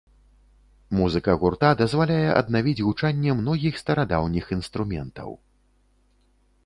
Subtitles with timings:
[0.99, 5.29] Музыка гурта дазваляе аднавіць гучанне многіх старадаўніх інструментаў.